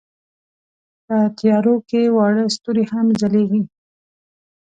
په 1.05 1.17
تیارو 1.37 1.75
کې 1.89 2.01
واړه 2.15 2.45
ستوري 2.55 2.85
هم 2.91 3.05
ځلېږي. 3.19 3.61